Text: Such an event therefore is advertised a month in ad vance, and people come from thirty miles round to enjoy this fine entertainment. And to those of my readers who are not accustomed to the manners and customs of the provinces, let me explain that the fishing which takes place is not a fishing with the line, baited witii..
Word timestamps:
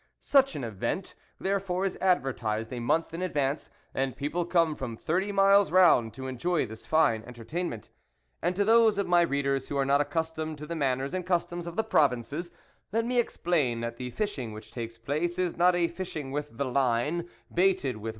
Such 0.19 0.55
an 0.55 0.63
event 0.63 1.13
therefore 1.39 1.85
is 1.85 1.95
advertised 2.01 2.73
a 2.73 2.79
month 2.79 3.13
in 3.13 3.21
ad 3.21 3.33
vance, 3.33 3.69
and 3.93 4.17
people 4.17 4.45
come 4.45 4.75
from 4.75 4.97
thirty 4.97 5.31
miles 5.31 5.69
round 5.69 6.11
to 6.15 6.25
enjoy 6.25 6.65
this 6.65 6.87
fine 6.87 7.21
entertainment. 7.27 7.91
And 8.41 8.55
to 8.55 8.65
those 8.65 8.97
of 8.97 9.05
my 9.07 9.21
readers 9.21 9.69
who 9.69 9.77
are 9.77 9.85
not 9.85 10.01
accustomed 10.01 10.57
to 10.57 10.65
the 10.65 10.73
manners 10.75 11.13
and 11.13 11.23
customs 11.23 11.67
of 11.67 11.75
the 11.75 11.83
provinces, 11.83 12.51
let 12.91 13.05
me 13.05 13.19
explain 13.19 13.81
that 13.81 13.97
the 13.97 14.09
fishing 14.09 14.53
which 14.53 14.71
takes 14.71 14.97
place 14.97 15.37
is 15.37 15.55
not 15.55 15.75
a 15.75 15.87
fishing 15.87 16.31
with 16.31 16.57
the 16.57 16.65
line, 16.65 17.29
baited 17.53 17.97
witii.. 17.97 18.09